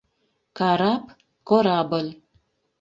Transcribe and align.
Карап— 0.57 1.05
корабль. 1.49 2.11